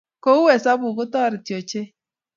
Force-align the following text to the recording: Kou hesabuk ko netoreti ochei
Kou 0.23 0.41
hesabuk 0.51 0.93
ko 0.97 1.03
netoreti 1.05 1.51
ochei 1.59 1.87